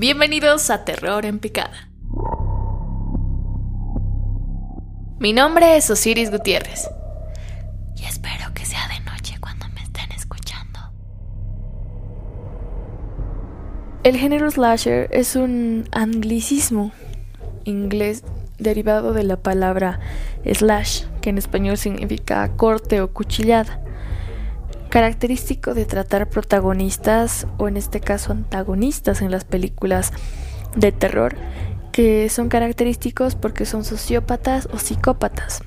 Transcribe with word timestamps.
Bienvenidos 0.00 0.70
a 0.70 0.86
Terror 0.86 1.26
en 1.26 1.40
Picada. 1.40 1.90
Mi 5.18 5.34
nombre 5.34 5.76
es 5.76 5.90
Osiris 5.90 6.30
Gutiérrez. 6.30 6.88
Y 7.98 8.06
espero 8.06 8.46
que 8.54 8.64
sea 8.64 8.88
de 8.88 8.98
noche 9.00 9.36
cuando 9.42 9.68
me 9.68 9.82
estén 9.82 10.10
escuchando. 10.12 10.80
El 14.02 14.16
género 14.16 14.50
slasher 14.50 15.10
es 15.12 15.36
un 15.36 15.86
anglicismo 15.92 16.92
inglés 17.64 18.24
derivado 18.58 19.12
de 19.12 19.24
la 19.24 19.36
palabra 19.36 20.00
slash, 20.50 21.04
que 21.20 21.28
en 21.28 21.36
español 21.36 21.76
significa 21.76 22.56
corte 22.56 23.02
o 23.02 23.12
cuchillada 23.12 23.82
característico 24.90 25.72
de 25.72 25.86
tratar 25.86 26.28
protagonistas 26.28 27.46
o 27.56 27.68
en 27.68 27.76
este 27.76 28.00
caso 28.00 28.32
antagonistas 28.32 29.22
en 29.22 29.30
las 29.30 29.44
películas 29.44 30.12
de 30.76 30.92
terror 30.92 31.36
que 31.92 32.28
son 32.28 32.48
característicos 32.48 33.34
porque 33.34 33.64
son 33.64 33.84
sociópatas 33.84 34.68
o 34.72 34.78
psicópatas. 34.78 35.62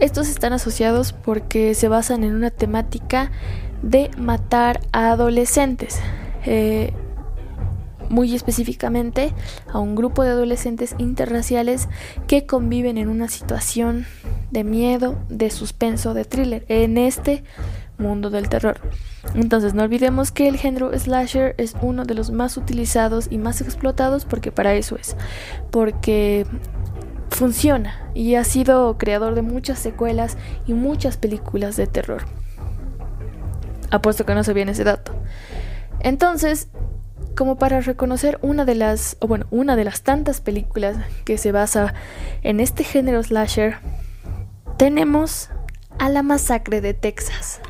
Estos 0.00 0.28
están 0.28 0.52
asociados 0.52 1.12
porque 1.12 1.74
se 1.74 1.88
basan 1.88 2.24
en 2.24 2.34
una 2.34 2.50
temática 2.50 3.30
de 3.82 4.10
matar 4.16 4.80
a 4.92 5.10
adolescentes. 5.10 6.00
Eh, 6.46 6.92
muy 8.08 8.34
específicamente 8.34 9.32
a 9.72 9.78
un 9.78 9.94
grupo 9.94 10.22
de 10.22 10.30
adolescentes 10.30 10.94
interraciales 10.98 11.88
que 12.26 12.46
conviven 12.46 12.98
en 12.98 13.08
una 13.08 13.28
situación 13.28 14.06
de 14.50 14.64
miedo, 14.64 15.18
de 15.28 15.50
suspenso, 15.50 16.14
de 16.14 16.24
thriller 16.24 16.64
en 16.68 16.98
este 16.98 17.44
mundo 17.98 18.30
del 18.30 18.48
terror. 18.48 18.80
Entonces 19.34 19.74
no 19.74 19.82
olvidemos 19.82 20.30
que 20.30 20.48
el 20.48 20.56
género 20.56 20.96
slasher 20.98 21.54
es 21.58 21.74
uno 21.82 22.04
de 22.04 22.14
los 22.14 22.30
más 22.30 22.56
utilizados 22.56 23.26
y 23.30 23.38
más 23.38 23.60
explotados 23.60 24.24
porque 24.24 24.52
para 24.52 24.74
eso 24.74 24.96
es, 24.96 25.16
porque 25.70 26.46
funciona 27.30 28.10
y 28.14 28.36
ha 28.36 28.44
sido 28.44 28.96
creador 28.98 29.34
de 29.34 29.42
muchas 29.42 29.78
secuelas 29.78 30.36
y 30.66 30.72
muchas 30.72 31.16
películas 31.16 31.76
de 31.76 31.86
terror. 31.86 32.22
Apuesto 33.90 34.24
que 34.24 34.34
no 34.34 34.44
sabían 34.44 34.68
ese 34.68 34.84
dato. 34.84 35.12
Entonces, 36.00 36.68
como 37.38 37.54
para 37.54 37.80
reconocer 37.80 38.36
una 38.42 38.64
de 38.64 38.74
las, 38.74 39.16
o 39.20 39.28
bueno, 39.28 39.46
una 39.52 39.76
de 39.76 39.84
las 39.84 40.02
tantas 40.02 40.40
películas 40.40 40.96
que 41.24 41.38
se 41.38 41.52
basa 41.52 41.94
en 42.42 42.58
este 42.58 42.82
género 42.82 43.22
slasher, 43.22 43.76
tenemos 44.76 45.48
a 46.00 46.08
la 46.08 46.24
masacre 46.24 46.80
de 46.80 46.94
Texas. 46.94 47.60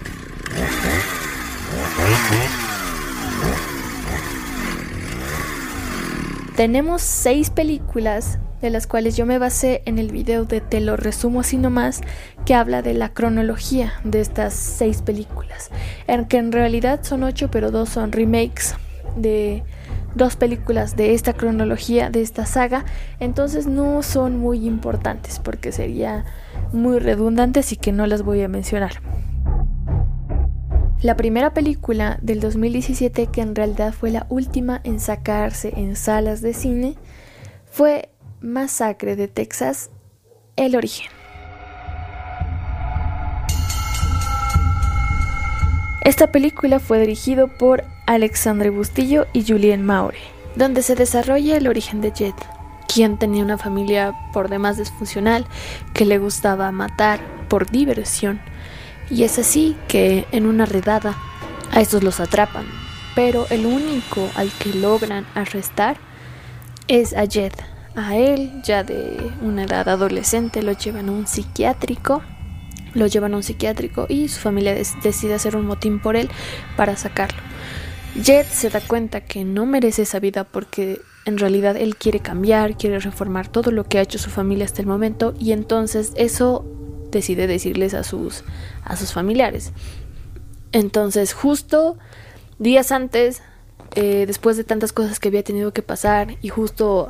Tenemos 6.56 7.02
seis 7.02 7.50
películas 7.50 8.38
de 8.62 8.70
las 8.70 8.86
cuales 8.86 9.18
yo 9.18 9.26
me 9.26 9.36
basé 9.36 9.82
en 9.84 9.98
el 9.98 10.10
video 10.10 10.46
de 10.46 10.62
Te 10.62 10.80
lo 10.80 10.96
resumo 10.96 11.40
así 11.40 11.58
nomás, 11.58 12.00
que 12.46 12.54
habla 12.54 12.80
de 12.80 12.94
la 12.94 13.12
cronología 13.12 14.00
de 14.02 14.22
estas 14.22 14.54
seis 14.54 15.02
películas, 15.02 15.68
en 16.06 16.24
que 16.24 16.38
en 16.38 16.52
realidad 16.52 17.00
son 17.02 17.22
ocho, 17.22 17.50
pero 17.50 17.70
dos 17.70 17.90
son 17.90 18.12
remakes 18.12 18.74
de 19.22 19.62
dos 20.14 20.36
películas 20.36 20.96
de 20.96 21.14
esta 21.14 21.32
cronología, 21.32 22.10
de 22.10 22.22
esta 22.22 22.46
saga, 22.46 22.84
entonces 23.20 23.66
no 23.66 24.02
son 24.02 24.38
muy 24.38 24.66
importantes 24.66 25.38
porque 25.38 25.72
sería 25.72 26.24
muy 26.72 26.98
redundantes 26.98 27.72
y 27.72 27.76
que 27.76 27.92
no 27.92 28.06
las 28.06 28.22
voy 28.22 28.42
a 28.42 28.48
mencionar. 28.48 29.00
La 31.00 31.16
primera 31.16 31.54
película 31.54 32.18
del 32.22 32.40
2017, 32.40 33.28
que 33.28 33.40
en 33.40 33.54
realidad 33.54 33.92
fue 33.92 34.10
la 34.10 34.26
última 34.28 34.80
en 34.82 34.98
sacarse 34.98 35.72
en 35.76 35.94
salas 35.94 36.40
de 36.42 36.52
cine, 36.54 36.96
fue 37.70 38.10
Masacre 38.40 39.14
de 39.14 39.28
Texas, 39.28 39.90
El 40.56 40.74
origen. 40.74 41.08
Esta 46.08 46.32
película 46.32 46.80
fue 46.80 46.98
dirigido 46.98 47.48
por 47.48 47.84
Alexandre 48.08 48.70
Bustillo 48.70 49.26
y 49.34 49.44
Julien 49.46 49.84
Maure, 49.84 50.16
donde 50.56 50.80
se 50.82 50.94
desarrolla 50.94 51.58
el 51.58 51.68
origen 51.68 52.00
de 52.00 52.10
Jet, 52.10 52.34
quien 52.92 53.18
tenía 53.18 53.44
una 53.44 53.58
familia 53.58 54.14
por 54.32 54.48
demás 54.48 54.78
disfuncional 54.78 55.46
que 55.92 56.06
le 56.06 56.16
gustaba 56.16 56.72
matar 56.72 57.20
por 57.48 57.70
diversión. 57.70 58.40
Y 59.10 59.24
es 59.24 59.38
así 59.38 59.76
que 59.88 60.26
en 60.32 60.46
una 60.46 60.64
redada 60.64 61.18
a 61.70 61.82
estos 61.82 62.02
los 62.02 62.18
atrapan, 62.18 62.64
pero 63.14 63.46
el 63.50 63.66
único 63.66 64.26
al 64.36 64.50
que 64.52 64.72
logran 64.72 65.26
arrestar 65.34 65.98
es 66.88 67.14
a 67.14 67.26
Jet. 67.26 67.62
A 67.94 68.16
él, 68.16 68.62
ya 68.62 68.84
de 68.84 69.18
una 69.42 69.64
edad 69.64 69.86
adolescente, 69.86 70.62
lo 70.62 70.72
llevan 70.72 71.10
a 71.10 71.12
un 71.12 71.26
psiquiátrico 71.26 72.22
lo 72.94 73.06
llevan 73.06 73.34
a 73.34 73.36
un 73.36 73.42
psiquiátrico 73.42 74.06
y 74.08 74.28
su 74.28 74.40
familia 74.40 74.74
decide 74.74 75.34
hacer 75.34 75.56
un 75.56 75.66
motín 75.66 76.00
por 76.00 76.16
él 76.16 76.30
para 76.74 76.96
sacarlo. 76.96 77.47
Jet 78.14 78.46
se 78.46 78.70
da 78.70 78.80
cuenta 78.80 79.20
que 79.20 79.44
no 79.44 79.66
merece 79.66 80.02
esa 80.02 80.18
vida 80.18 80.44
porque 80.44 81.00
en 81.24 81.38
realidad 81.38 81.76
él 81.76 81.96
quiere 81.96 82.20
cambiar, 82.20 82.76
quiere 82.76 82.98
reformar 82.98 83.48
todo 83.48 83.70
lo 83.70 83.84
que 83.84 83.98
ha 83.98 84.02
hecho 84.02 84.18
su 84.18 84.30
familia 84.30 84.64
hasta 84.64 84.80
el 84.80 84.88
momento 84.88 85.34
y 85.38 85.52
entonces 85.52 86.12
eso 86.16 86.64
decide 87.10 87.46
decirles 87.46 87.94
a 87.94 88.02
sus 88.02 88.44
a 88.82 88.96
sus 88.96 89.12
familiares. 89.12 89.72
Entonces 90.72 91.32
justo 91.34 91.98
días 92.58 92.92
antes, 92.92 93.42
eh, 93.94 94.24
después 94.26 94.56
de 94.56 94.64
tantas 94.64 94.92
cosas 94.92 95.20
que 95.20 95.28
había 95.28 95.42
tenido 95.42 95.72
que 95.72 95.82
pasar 95.82 96.36
y 96.40 96.48
justo 96.48 97.08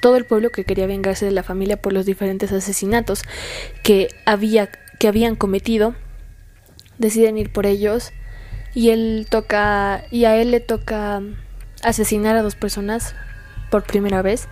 todo 0.00 0.16
el 0.16 0.26
pueblo 0.26 0.50
que 0.50 0.64
quería 0.64 0.86
vengarse 0.86 1.24
de 1.24 1.32
la 1.32 1.42
familia 1.42 1.80
por 1.80 1.92
los 1.94 2.04
diferentes 2.04 2.52
asesinatos 2.52 3.22
que 3.82 4.08
había 4.26 4.70
que 5.00 5.08
habían 5.08 5.36
cometido, 5.36 5.94
deciden 6.98 7.38
ir 7.38 7.50
por 7.50 7.66
ellos 7.66 8.12
y 8.74 8.90
él 8.90 9.26
toca 9.30 10.04
y 10.10 10.24
a 10.24 10.36
él 10.36 10.50
le 10.50 10.60
toca 10.60 11.22
asesinar 11.82 12.36
a 12.36 12.42
dos 12.42 12.54
personas 12.54 13.14
por 13.70 13.84
primera 13.84 14.22
vez 14.22 14.48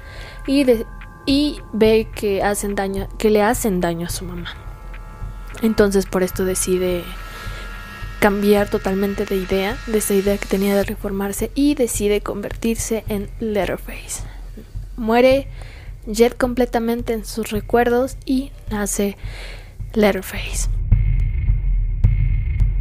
y 0.46 1.60
ve 1.72 2.08
que 2.14 2.42
hacen 2.42 2.74
daño 2.74 3.08
que 3.18 3.30
le 3.30 3.42
hacen 3.42 3.80
daño 3.80 4.06
a 4.06 4.10
su 4.10 4.24
mamá. 4.24 4.54
Entonces 5.62 6.06
por 6.06 6.22
esto 6.22 6.44
decide 6.44 7.04
cambiar 8.20 8.68
totalmente 8.68 9.24
de 9.24 9.36
idea, 9.36 9.76
de 9.86 9.98
esa 9.98 10.14
idea 10.14 10.38
que 10.38 10.46
tenía 10.46 10.76
de 10.76 10.84
reformarse 10.84 11.50
y 11.54 11.74
decide 11.74 12.20
convertirse 12.20 13.04
en 13.08 13.28
Letterface. 13.40 14.22
Muere 14.96 15.48
Jet 16.06 16.36
completamente 16.36 17.12
en 17.12 17.24
sus 17.24 17.50
recuerdos 17.50 18.16
y 18.24 18.52
nace 18.70 19.16
Letterface. 19.94 20.81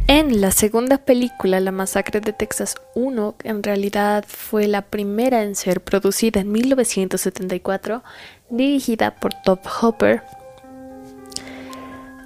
En 0.08 0.40
la 0.40 0.50
segunda 0.50 0.98
película, 0.98 1.60
La 1.60 1.70
Masacre 1.70 2.20
de 2.20 2.32
Texas 2.32 2.74
1, 2.94 3.36
en 3.44 3.62
realidad 3.62 4.24
fue 4.26 4.66
la 4.66 4.82
primera 4.82 5.42
en 5.42 5.54
ser 5.54 5.80
producida 5.80 6.40
en 6.40 6.52
1974, 6.52 8.02
dirigida 8.50 9.14
por 9.14 9.32
Top 9.44 9.60
Hopper. 9.80 10.22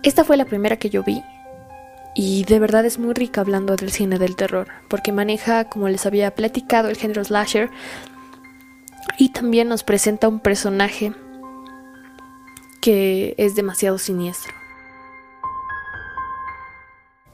Esta 0.03 0.25
fue 0.25 0.37
la 0.37 0.45
primera 0.47 0.77
que 0.79 0.91
yo 0.91 1.03
vi 1.03 1.23
y 2.15 2.45
de 2.45 2.59
verdad 2.59 2.87
es 2.87 2.99
muy 2.99 3.13
rica 3.13 3.43
hablando 3.43 3.77
del 3.77 3.91
cine 3.91 4.19
del 4.19 4.37
terror, 4.37 4.69
porque 4.89 5.13
maneja, 5.13 5.69
como 5.69 5.89
les 5.89 6.07
había 6.07 6.35
platicado, 6.35 6.89
el 6.89 6.97
género 6.97 7.23
slasher 7.23 7.71
y 9.19 9.29
también 9.29 9.69
nos 9.69 9.85
presenta 9.85 10.27
un 10.27 10.41
personaje 10.41 11.13
que 12.81 13.35
es 13.37 13.55
demasiado 13.55 13.99
siniestro. 13.99 14.66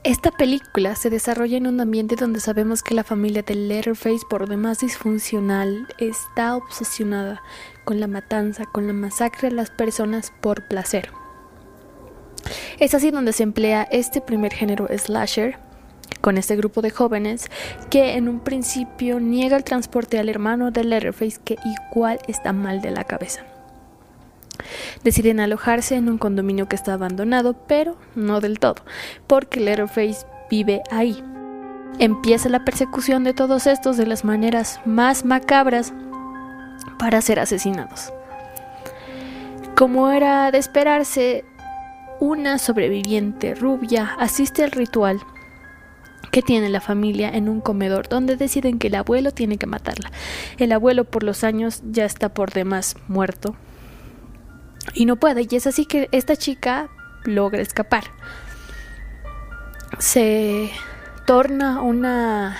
Esta 0.04 0.32
película 0.32 0.96
se 0.96 1.10
desarrolla 1.10 1.58
en 1.58 1.68
un 1.68 1.80
ambiente 1.80 2.16
donde 2.16 2.40
sabemos 2.40 2.82
que 2.82 2.92
la 2.92 3.04
familia 3.04 3.42
de 3.42 3.54
Letterface, 3.54 4.26
por 4.28 4.48
demás 4.48 4.80
disfuncional, 4.80 5.86
está 5.96 6.56
obsesionada 6.56 7.40
con 7.84 8.00
la 8.00 8.08
matanza, 8.08 8.64
con 8.64 8.88
la 8.88 8.94
masacre 8.94 9.50
de 9.50 9.54
las 9.54 9.70
personas 9.70 10.32
por 10.40 10.66
placer. 10.66 11.12
Es 12.80 12.94
así 12.94 13.12
donde 13.12 13.32
se 13.32 13.44
emplea 13.44 13.84
este 13.92 14.20
primer 14.20 14.52
género 14.52 14.88
slasher, 14.88 15.58
con 16.20 16.36
este 16.36 16.56
grupo 16.56 16.82
de 16.82 16.90
jóvenes 16.90 17.48
que 17.88 18.14
en 18.16 18.28
un 18.28 18.40
principio 18.40 19.20
niega 19.20 19.56
el 19.56 19.62
transporte 19.62 20.18
al 20.18 20.28
hermano 20.28 20.72
de 20.72 20.82
Letterface 20.82 21.38
que 21.44 21.58
igual 21.92 22.18
está 22.26 22.52
mal 22.52 22.82
de 22.82 22.90
la 22.90 23.04
cabeza. 23.04 23.44
Deciden 25.04 25.40
alojarse 25.40 25.96
en 25.96 26.08
un 26.08 26.18
condominio 26.18 26.68
que 26.68 26.76
está 26.76 26.94
abandonado, 26.94 27.54
pero 27.66 27.96
no 28.14 28.40
del 28.40 28.58
todo, 28.58 28.76
porque 29.26 29.60
Letterface 29.60 30.26
vive 30.50 30.82
ahí. 30.90 31.22
Empieza 31.98 32.48
la 32.48 32.64
persecución 32.64 33.24
de 33.24 33.34
todos 33.34 33.66
estos 33.66 33.96
de 33.96 34.06
las 34.06 34.24
maneras 34.24 34.80
más 34.84 35.24
macabras 35.24 35.92
para 36.98 37.20
ser 37.20 37.38
asesinados. 37.38 38.12
Como 39.74 40.10
era 40.10 40.50
de 40.50 40.58
esperarse, 40.58 41.44
una 42.20 42.58
sobreviviente 42.58 43.54
rubia 43.54 44.14
asiste 44.18 44.62
al 44.62 44.70
ritual 44.70 45.20
que 46.30 46.40
tiene 46.40 46.68
la 46.68 46.80
familia 46.80 47.28
en 47.28 47.48
un 47.48 47.60
comedor 47.60 48.08
donde 48.08 48.36
deciden 48.36 48.78
que 48.78 48.86
el 48.86 48.94
abuelo 48.94 49.32
tiene 49.32 49.58
que 49.58 49.66
matarla. 49.66 50.10
El 50.56 50.72
abuelo 50.72 51.04
por 51.04 51.24
los 51.24 51.44
años 51.44 51.82
ya 51.90 52.04
está 52.04 52.28
por 52.28 52.52
demás 52.52 52.96
muerto 53.08 53.54
y 54.94 55.06
no 55.06 55.16
puede 55.16 55.46
y 55.48 55.56
es 55.56 55.66
así 55.66 55.86
que 55.86 56.08
esta 56.12 56.36
chica 56.36 56.88
logra 57.24 57.60
escapar. 57.60 58.04
Se 59.98 60.70
torna 61.26 61.80
una 61.82 62.56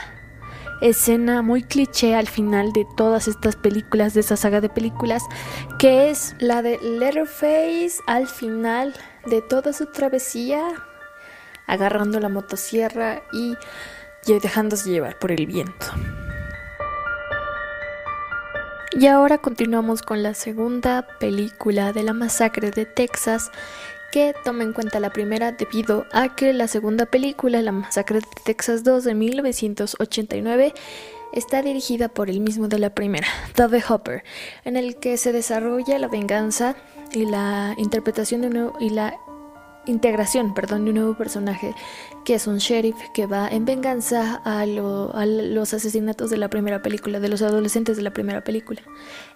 escena 0.81 1.43
muy 1.43 1.63
cliché 1.63 2.15
al 2.15 2.29
final 2.29 2.73
de 2.73 2.87
todas 2.97 3.29
estas 3.29 3.57
películas, 3.57 4.15
de 4.15 4.21
esa 4.21 4.37
saga 4.37 4.61
de 4.61 4.69
películas, 4.69 5.23
que 5.79 6.11
es 6.11 6.35
la 6.41 6.63
de 6.63 6.79
Letterface 6.83 7.95
al 8.07 8.27
final 8.27 8.93
de 9.27 9.41
toda 9.43 9.73
su 9.73 9.87
travesía 9.87 10.69
agarrando 11.67 12.21
la 12.21 12.29
motosierra 12.29 13.23
y 13.33 13.57
dejándose 14.27 14.91
llevar 14.91 15.19
por 15.19 15.33
el 15.33 15.47
viento. 15.47 15.87
Y 18.95 19.07
ahora 19.07 19.39
continuamos 19.39 20.03
con 20.03 20.23
la 20.23 20.35
segunda 20.35 21.07
película 21.19 21.95
de 21.95 22.03
la 22.03 22.13
masacre 22.13 22.71
de 22.71 22.85
Texas, 22.85 23.51
que 24.13 24.35
toma 24.45 24.65
en 24.65 24.75
cuenta 24.75 25.01
la 25.01 25.11
primera 25.11 25.53
debido 25.53 26.05
a 26.13 26.37
que 26.37 26.53
la 26.53 26.69
segunda 26.69 27.07
película, 27.07 27.63
La 27.63 27.73
masacre 27.73 28.19
de 28.19 28.27
Texas 28.45 28.85
2 28.85 29.05
de 29.05 29.15
1989, 29.15 30.75
está 31.33 31.63
dirigida 31.63 32.11
por 32.11 32.29
el 32.29 32.41
mismo 32.41 32.69
de 32.69 32.79
la 32.79 32.95
primera, 32.95 33.27
Dove 33.57 33.83
Hopper, 33.89 34.25
en 34.67 34.77
el 34.77 34.97
que 34.97 35.17
se 35.17 35.33
desarrolla 35.33 35.99
la 35.99 36.09
venganza 36.09 36.77
y 37.13 37.25
la 37.25 37.75
interpretación 37.79 38.43
de 38.43 38.47
un 38.49 38.53
nuevo, 38.53 38.77
y 38.79 38.91
la 38.91 39.17
integración, 39.87 40.55
perdón, 40.55 40.85
de 40.85 40.91
un 40.91 40.97
nuevo 40.97 41.15
personaje 41.15 41.75
que 42.25 42.35
es 42.35 42.47
un 42.47 42.59
sheriff 42.59 42.97
que 43.13 43.27
va 43.27 43.49
en 43.49 43.65
venganza 43.65 44.41
a, 44.45 44.65
los 44.67 45.75
asesinatos 45.75 46.31
de 46.31 46.37
la 46.37 46.49
primera 46.49 46.83
película, 46.83 47.21
de 47.21 47.29
los 47.29 47.43
adolescentes 47.43 47.97
de 47.97 48.03
la 48.03 48.13
primera 48.13 48.45
película. 48.45 48.83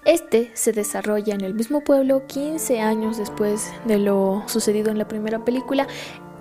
Este 0.04 0.50
se 0.54 0.72
desarrolla 0.72 1.34
en 1.34 1.40
el 1.42 1.54
mismo 1.54 1.82
pueblo 1.82 2.26
15 2.26 2.80
años 2.80 3.16
después 3.16 3.72
de 3.86 3.98
lo 3.98 4.44
sucedido 4.46 4.90
en 4.90 4.98
la 4.98 5.08
primera 5.08 5.44
película 5.44 5.86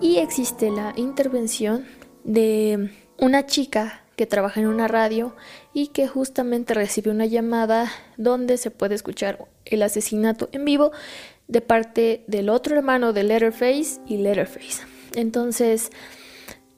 y 0.01 0.17
existe 0.17 0.69
la 0.69 0.93
intervención 0.95 1.85
de 2.23 2.91
una 3.17 3.45
chica 3.45 4.01
que 4.15 4.25
trabaja 4.25 4.61
en 4.61 4.67
una 4.67 4.87
radio 4.87 5.35
y 5.73 5.87
que 5.87 6.07
justamente 6.07 6.73
recibe 6.73 7.11
una 7.11 7.25
llamada 7.25 7.91
donde 8.17 8.57
se 8.57 8.71
puede 8.71 8.95
escuchar 8.95 9.45
el 9.65 9.81
asesinato 9.81 10.49
en 10.51 10.63
vivo 10.63 10.91
de 11.47 11.61
parte 11.61 12.23
del 12.27 12.49
otro 12.49 12.75
hermano 12.75 13.13
de 13.13 13.23
Letterface 13.23 13.99
y 14.07 14.17
Letterface. 14.17 14.83
Entonces, 15.13 15.91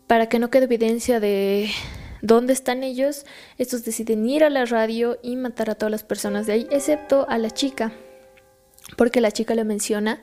para 0.08 0.28
que 0.28 0.40
no 0.40 0.50
quede 0.50 0.66
evidencia 0.66 1.20
de 1.20 1.70
dónde 2.22 2.54
están 2.54 2.84
ellos, 2.84 3.26
estos 3.58 3.86
deciden 3.86 4.28
ir 4.28 4.44
a 4.44 4.50
la 4.50 4.66
radio 4.66 5.18
y 5.22 5.36
matar 5.36 5.70
a 5.70 5.76
todas 5.76 5.92
las 5.92 6.04
personas 6.04 6.48
de 6.48 6.54
ahí, 6.54 6.68
excepto 6.72 7.26
a 7.30 7.38
la 7.38 7.52
chica, 7.52 7.92
porque 8.96 9.22
la 9.22 9.32
chica 9.32 9.56
le 9.56 9.64
menciona 9.64 10.22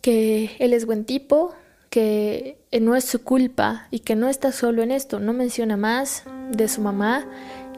que 0.00 0.56
él 0.58 0.72
es 0.72 0.84
buen 0.84 1.04
tipo, 1.04 1.54
que 1.90 2.58
no 2.80 2.96
es 2.96 3.04
su 3.04 3.22
culpa 3.22 3.86
y 3.90 4.00
que 4.00 4.16
no 4.16 4.28
está 4.28 4.50
solo 4.50 4.82
en 4.82 4.90
esto, 4.90 5.20
no 5.20 5.32
menciona 5.32 5.76
más 5.76 6.24
de 6.50 6.68
su 6.68 6.80
mamá 6.80 7.26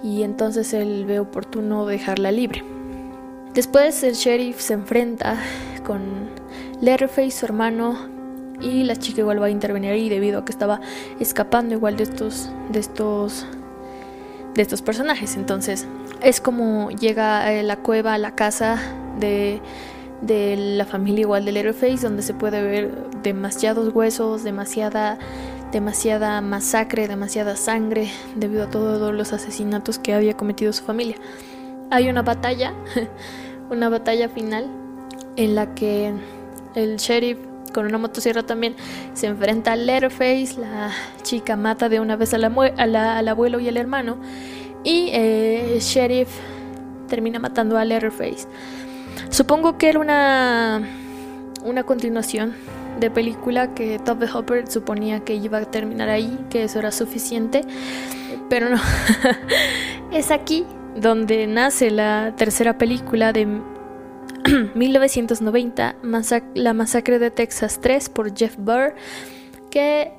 y 0.02 0.22
entonces 0.22 0.72
él 0.72 1.04
ve 1.06 1.18
oportuno 1.18 1.86
dejarla 1.86 2.30
libre. 2.30 2.73
Después 3.54 4.02
el 4.02 4.14
sheriff 4.14 4.60
se 4.60 4.74
enfrenta 4.74 5.38
con 5.86 6.28
Letterface, 6.80 7.30
su 7.30 7.46
hermano, 7.46 7.96
y 8.60 8.82
la 8.82 8.96
chica 8.96 9.20
igual 9.20 9.40
va 9.40 9.46
a 9.46 9.50
intervenir 9.50 9.92
ahí 9.92 10.08
debido 10.08 10.40
a 10.40 10.44
que 10.44 10.50
estaba 10.50 10.80
escapando 11.20 11.74
igual 11.74 11.96
de 11.96 12.04
estos 12.04 12.50
de 12.70 12.80
estos 12.80 13.46
de 14.54 14.62
estos 14.62 14.82
personajes. 14.82 15.36
Entonces, 15.36 15.86
es 16.20 16.40
como 16.40 16.90
llega 16.90 17.46
a 17.46 17.62
la 17.62 17.76
cueva, 17.76 18.14
a 18.14 18.18
la 18.18 18.34
casa 18.34 18.80
de, 19.20 19.60
de 20.20 20.56
la 20.56 20.84
familia 20.84 21.22
igual 21.22 21.44
de 21.44 21.52
Letterface, 21.52 21.98
donde 21.98 22.22
se 22.22 22.34
puede 22.34 22.60
ver 22.60 23.08
demasiados 23.22 23.94
huesos, 23.94 24.42
demasiada 24.42 25.18
demasiada 25.70 26.40
masacre, 26.40 27.08
demasiada 27.08 27.56
sangre 27.56 28.08
debido 28.36 28.64
a 28.64 28.70
todos 28.70 29.12
los 29.12 29.32
asesinatos 29.32 29.98
que 29.98 30.14
había 30.14 30.36
cometido 30.36 30.72
su 30.72 30.84
familia. 30.84 31.16
Hay 31.94 32.08
una 32.08 32.22
batalla, 32.22 32.74
una 33.70 33.88
batalla 33.88 34.28
final 34.28 34.68
en 35.36 35.54
la 35.54 35.76
que 35.76 36.12
el 36.74 36.96
sheriff 36.96 37.38
con 37.72 37.86
una 37.86 37.98
motosierra 37.98 38.42
también 38.42 38.74
se 39.12 39.28
enfrenta 39.28 39.70
al 39.70 39.86
Letterface, 39.86 40.56
la 40.58 40.90
chica 41.22 41.54
mata 41.54 41.88
de 41.88 42.00
una 42.00 42.16
vez 42.16 42.34
a 42.34 42.38
al 42.38 43.28
abuelo 43.28 43.60
y 43.60 43.68
al 43.68 43.76
hermano 43.76 44.16
y 44.82 45.10
eh, 45.12 45.74
el 45.74 45.80
sheriff 45.80 46.28
termina 47.06 47.38
matando 47.38 47.78
a 47.78 47.84
Letterface. 47.84 48.48
Supongo 49.30 49.78
que 49.78 49.90
era 49.90 50.00
una, 50.00 50.82
una 51.64 51.84
continuación 51.84 52.54
de 52.98 53.08
película 53.08 53.72
que 53.72 54.00
the 54.04 54.26
Hopper 54.34 54.68
suponía 54.68 55.20
que 55.20 55.36
iba 55.36 55.58
a 55.58 55.64
terminar 55.64 56.08
ahí, 56.08 56.44
que 56.50 56.64
eso 56.64 56.80
era 56.80 56.90
suficiente, 56.90 57.60
pero 58.50 58.68
no. 58.68 58.80
es 60.10 60.32
aquí 60.32 60.66
donde 60.96 61.46
nace 61.46 61.90
la 61.90 62.34
tercera 62.36 62.78
película 62.78 63.32
de 63.32 63.46
1990, 64.74 65.96
La 66.54 66.74
masacre 66.74 67.18
de 67.18 67.30
Texas 67.30 67.80
3 67.80 68.08
por 68.10 68.36
Jeff 68.36 68.56
Burr, 68.58 68.94
que 69.70 70.12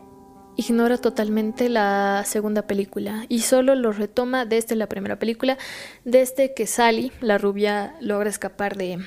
ignora 0.57 0.97
totalmente 0.97 1.69
la 1.69 2.23
segunda 2.25 2.63
película 2.63 3.25
y 3.29 3.41
solo 3.41 3.75
lo 3.75 3.91
retoma 3.91 4.45
desde 4.45 4.75
la 4.75 4.87
primera 4.87 5.19
película, 5.19 5.57
desde 6.03 6.53
que 6.53 6.65
Sally, 6.65 7.11
la 7.21 7.37
rubia, 7.37 7.95
logra 7.99 8.29
escapar 8.29 8.77
de 8.77 8.99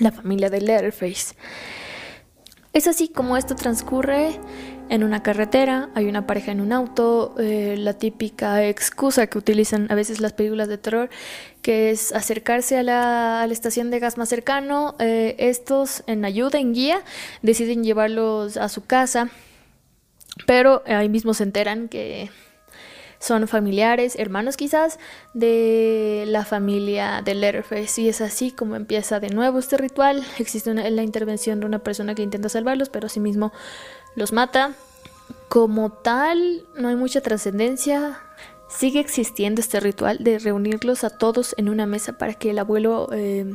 la 0.00 0.12
familia 0.12 0.50
de 0.50 0.60
Letterface. 0.60 1.34
Es 2.72 2.88
así 2.88 3.08
como 3.08 3.36
esto 3.36 3.54
transcurre 3.54 4.40
en 4.88 5.04
una 5.04 5.22
carretera, 5.22 5.88
hay 5.94 6.06
una 6.06 6.26
pareja 6.26 6.52
en 6.52 6.60
un 6.60 6.72
auto, 6.72 7.34
eh, 7.38 7.76
la 7.78 7.94
típica 7.94 8.64
excusa 8.66 9.26
que 9.26 9.38
utilizan 9.38 9.90
a 9.90 9.94
veces 9.94 10.20
las 10.20 10.32
películas 10.32 10.68
de 10.68 10.78
terror, 10.78 11.10
que 11.62 11.90
es 11.90 12.12
acercarse 12.12 12.78
a 12.78 12.82
la, 12.82 13.46
estación 13.50 13.90
de 13.90 13.98
gas 13.98 14.18
más 14.18 14.28
cercano, 14.28 14.94
eh, 14.98 15.36
estos 15.38 16.04
en 16.06 16.24
ayuda, 16.24 16.58
en 16.58 16.74
guía, 16.74 17.02
deciden 17.42 17.84
llevarlos 17.84 18.56
a 18.56 18.68
su 18.68 18.84
casa, 18.84 19.30
pero 20.46 20.82
ahí 20.86 21.08
mismo 21.08 21.34
se 21.34 21.44
enteran 21.44 21.88
que 21.88 22.30
son 23.24 23.48
familiares, 23.48 24.16
hermanos 24.18 24.58
quizás, 24.58 24.98
de 25.32 26.24
la 26.26 26.44
familia 26.44 27.22
de 27.24 27.34
Letterface. 27.34 28.02
Y 28.02 28.08
es 28.10 28.20
así 28.20 28.50
como 28.50 28.76
empieza 28.76 29.18
de 29.18 29.30
nuevo 29.30 29.58
este 29.58 29.78
ritual. 29.78 30.22
Existe 30.38 30.74
la 30.74 31.02
intervención 31.02 31.58
de 31.58 31.64
una 31.64 31.78
persona 31.78 32.14
que 32.14 32.22
intenta 32.22 32.50
salvarlos, 32.50 32.90
pero 32.90 33.06
asimismo 33.06 33.50
los 34.14 34.32
mata. 34.32 34.74
Como 35.48 35.92
tal, 35.92 36.66
no 36.74 36.88
hay 36.88 36.96
mucha 36.96 37.20
trascendencia. 37.20 38.20
Sigue 38.68 39.00
existiendo 39.00 39.60
este 39.60 39.80
ritual 39.80 40.18
de 40.20 40.38
reunirlos 40.38 41.04
a 41.04 41.10
todos 41.10 41.54
en 41.58 41.68
una 41.68 41.86
mesa 41.86 42.18
para 42.18 42.34
que 42.34 42.50
el 42.50 42.58
abuelo 42.58 43.08
eh, 43.12 43.54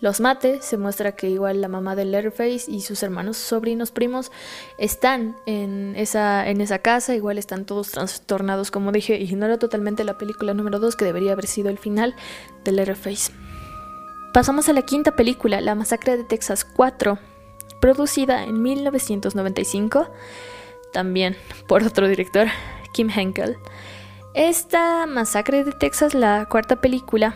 los 0.00 0.20
mate. 0.20 0.60
Se 0.62 0.76
muestra 0.76 1.12
que 1.12 1.28
igual 1.28 1.60
la 1.60 1.68
mamá 1.68 1.94
de 1.94 2.04
Letterface 2.04 2.70
y 2.70 2.80
sus 2.80 3.02
hermanos, 3.02 3.36
sobrinos, 3.36 3.90
primos 3.92 4.32
están 4.78 5.36
en 5.46 5.94
esa, 5.96 6.48
en 6.48 6.60
esa 6.60 6.80
casa. 6.80 7.14
Igual 7.14 7.38
están 7.38 7.64
todos 7.64 7.90
trastornados, 7.90 8.70
como 8.70 8.92
dije. 8.92 9.20
Ignoro 9.20 9.58
totalmente 9.58 10.04
la 10.04 10.18
película 10.18 10.54
número 10.54 10.78
2, 10.78 10.96
que 10.96 11.04
debería 11.04 11.32
haber 11.32 11.46
sido 11.46 11.68
el 11.68 11.78
final 11.78 12.14
de 12.64 12.72
Letterface. 12.72 13.32
Pasamos 14.32 14.68
a 14.68 14.72
la 14.72 14.82
quinta 14.82 15.16
película, 15.16 15.60
La 15.60 15.74
Masacre 15.74 16.16
de 16.16 16.24
Texas 16.24 16.64
4, 16.64 17.18
producida 17.80 18.44
en 18.44 18.62
1995, 18.62 20.08
también 20.92 21.36
por 21.66 21.82
otro 21.82 22.08
director, 22.08 22.48
Kim 22.92 23.10
Henkel. 23.10 23.56
Esta 24.34 25.06
Masacre 25.06 25.64
de 25.64 25.72
Texas, 25.72 26.14
la 26.14 26.46
cuarta 26.48 26.80
película, 26.80 27.34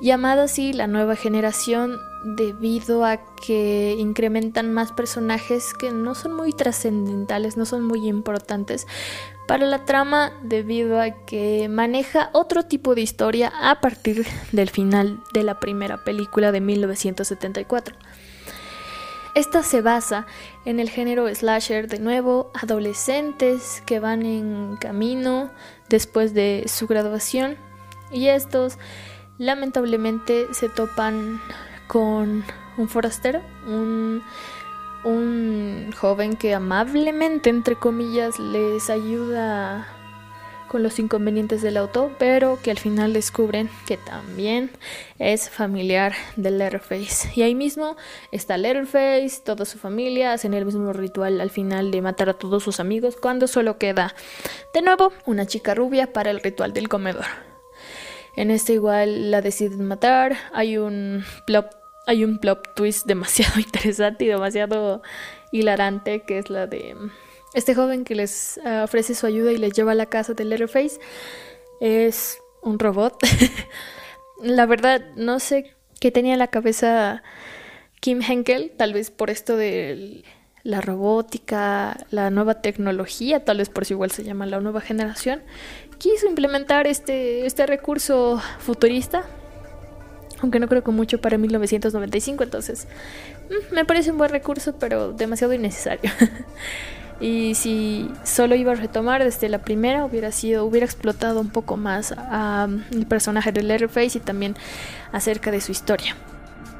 llamada 0.00 0.44
así 0.44 0.72
la 0.72 0.86
nueva 0.86 1.14
generación 1.14 1.98
debido 2.24 3.04
a 3.04 3.18
que 3.34 3.96
incrementan 3.98 4.72
más 4.72 4.92
personajes 4.92 5.74
que 5.74 5.90
no 5.90 6.14
son 6.14 6.34
muy 6.34 6.52
trascendentales, 6.52 7.56
no 7.56 7.66
son 7.66 7.84
muy 7.84 8.08
importantes 8.08 8.86
para 9.46 9.66
la 9.66 9.84
trama 9.84 10.32
debido 10.42 11.00
a 11.00 11.10
que 11.26 11.68
maneja 11.68 12.30
otro 12.32 12.62
tipo 12.62 12.94
de 12.94 13.02
historia 13.02 13.52
a 13.60 13.80
partir 13.80 14.24
del 14.52 14.70
final 14.70 15.20
de 15.34 15.42
la 15.42 15.58
primera 15.58 16.04
película 16.04 16.52
de 16.52 16.60
1974. 16.60 17.96
Esta 19.34 19.62
se 19.62 19.80
basa 19.80 20.26
en 20.66 20.78
el 20.78 20.90
género 20.90 21.26
slasher 21.34 21.88
de 21.88 21.98
nuevo, 21.98 22.50
adolescentes 22.54 23.82
que 23.86 23.98
van 23.98 24.26
en 24.26 24.76
camino 24.76 25.50
después 25.88 26.34
de 26.34 26.64
su 26.66 26.86
graduación. 26.86 27.56
Y 28.10 28.26
estos 28.28 28.76
lamentablemente 29.38 30.48
se 30.52 30.68
topan 30.68 31.40
con 31.86 32.44
un 32.76 32.88
forastero, 32.88 33.40
un 33.66 34.22
joven 35.96 36.36
que 36.36 36.54
amablemente, 36.54 37.48
entre 37.48 37.76
comillas, 37.76 38.38
les 38.38 38.90
ayuda 38.90 39.88
con 40.72 40.82
los 40.82 40.98
inconvenientes 40.98 41.60
del 41.60 41.76
auto, 41.76 42.10
pero 42.18 42.58
que 42.62 42.70
al 42.70 42.78
final 42.78 43.12
descubren 43.12 43.68
que 43.86 43.98
también 43.98 44.70
es 45.18 45.50
familiar 45.50 46.14
de 46.36 46.50
Letterface. 46.50 47.28
Y 47.36 47.42
ahí 47.42 47.54
mismo 47.54 47.94
está 48.30 48.56
Letterface, 48.56 49.42
toda 49.44 49.66
su 49.66 49.78
familia, 49.78 50.32
hacen 50.32 50.54
el 50.54 50.64
mismo 50.64 50.94
ritual 50.94 51.42
al 51.42 51.50
final 51.50 51.90
de 51.90 52.00
matar 52.00 52.30
a 52.30 52.38
todos 52.38 52.62
sus 52.62 52.80
amigos, 52.80 53.16
cuando 53.20 53.48
solo 53.48 53.76
queda 53.76 54.14
de 54.72 54.80
nuevo 54.80 55.12
una 55.26 55.44
chica 55.44 55.74
rubia 55.74 56.14
para 56.14 56.30
el 56.30 56.40
ritual 56.40 56.72
del 56.72 56.88
comedor. 56.88 57.26
En 58.34 58.50
este 58.50 58.72
igual 58.72 59.30
la 59.30 59.42
deciden 59.42 59.84
matar, 59.84 60.38
hay 60.54 60.78
un 60.78 61.22
plot, 61.46 61.66
hay 62.06 62.24
un 62.24 62.38
plot 62.38 62.74
twist 62.74 63.04
demasiado 63.06 63.52
interesante 63.60 64.24
y 64.24 64.28
demasiado 64.28 65.02
hilarante 65.50 66.22
que 66.22 66.38
es 66.38 66.48
la 66.48 66.66
de 66.66 66.96
este 67.54 67.74
joven 67.74 68.04
que 68.04 68.14
les 68.14 68.58
eh, 68.58 68.80
ofrece 68.82 69.14
su 69.14 69.26
ayuda 69.26 69.52
y 69.52 69.58
les 69.58 69.72
lleva 69.72 69.92
a 69.92 69.94
la 69.94 70.06
casa 70.06 70.34
de 70.34 70.44
Letterface 70.44 70.98
es 71.80 72.38
un 72.62 72.78
robot. 72.78 73.18
la 74.42 74.66
verdad, 74.66 75.02
no 75.16 75.40
sé 75.40 75.74
qué 76.00 76.10
tenía 76.10 76.32
en 76.32 76.38
la 76.38 76.48
cabeza 76.48 77.22
Kim 78.00 78.20
Henkel, 78.22 78.72
tal 78.76 78.92
vez 78.92 79.10
por 79.10 79.30
esto 79.30 79.56
de 79.56 80.24
la 80.64 80.80
robótica, 80.80 81.96
la 82.10 82.30
nueva 82.30 82.60
tecnología, 82.62 83.44
tal 83.44 83.58
vez 83.58 83.68
por 83.68 83.82
eso 83.82 83.94
igual 83.94 84.10
se 84.10 84.24
llama 84.24 84.46
la 84.46 84.60
nueva 84.60 84.80
generación, 84.80 85.42
quiso 85.98 86.26
implementar 86.26 86.86
este, 86.86 87.46
este 87.46 87.66
recurso 87.66 88.40
futurista, 88.58 89.24
aunque 90.40 90.60
no 90.60 90.68
creo 90.68 90.82
que 90.82 90.90
mucho 90.90 91.20
para 91.20 91.38
1995, 91.38 92.44
entonces 92.44 92.86
mm, 93.50 93.74
me 93.74 93.84
parece 93.84 94.10
un 94.10 94.18
buen 94.18 94.30
recurso, 94.30 94.76
pero 94.78 95.12
demasiado 95.12 95.52
innecesario. 95.52 96.10
Y 97.22 97.54
si 97.54 98.10
solo 98.24 98.56
iba 98.56 98.72
a 98.72 98.74
retomar 98.74 99.22
desde 99.22 99.48
la 99.48 99.58
primera, 99.58 100.04
hubiera 100.04 100.32
sido, 100.32 100.64
hubiera 100.64 100.84
explotado 100.84 101.40
un 101.40 101.50
poco 101.50 101.76
más 101.76 102.12
a, 102.18 102.66
el 102.90 103.06
personaje 103.06 103.52
de 103.52 103.62
Letterface 103.62 104.18
y 104.18 104.20
también 104.20 104.56
acerca 105.12 105.52
de 105.52 105.60
su 105.60 105.70
historia. 105.70 106.16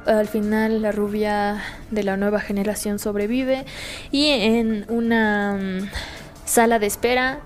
Al 0.05 0.27
final 0.27 0.81
la 0.81 0.91
rubia 0.91 1.63
de 1.91 2.03
la 2.03 2.17
nueva 2.17 2.41
generación 2.41 2.99
sobrevive 2.99 3.65
y 4.11 4.27
en 4.27 4.85
una 4.89 5.53
mm, 5.53 5.89
sala 6.43 6.77
de 6.77 6.87
espera 6.87 7.39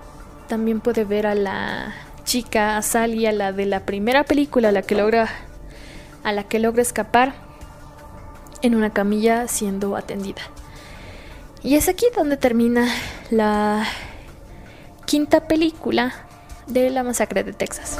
también 0.48 0.80
puede 0.80 1.04
ver 1.04 1.28
a 1.28 1.36
la 1.36 1.94
chica, 2.24 2.76
a 2.76 2.82
Sally, 2.82 3.26
a 3.26 3.32
la 3.32 3.52
de 3.52 3.66
la 3.66 3.86
primera 3.86 4.24
película, 4.24 4.70
a 4.70 4.72
la 4.72 4.82
que 4.82 4.96
logra, 4.96 5.28
a 6.24 6.32
la 6.32 6.42
que 6.42 6.58
logra 6.58 6.82
escapar 6.82 7.32
en 8.60 8.74
una 8.74 8.90
camilla 8.90 9.46
siendo 9.46 9.94
atendida. 9.94 10.42
Y 11.62 11.74
es 11.74 11.88
aquí 11.88 12.06
donde 12.14 12.36
termina 12.36 12.88
la 13.30 13.84
quinta 15.06 15.48
película 15.48 16.14
de 16.66 16.90
la 16.90 17.02
masacre 17.02 17.42
de 17.42 17.52
Texas. 17.52 17.98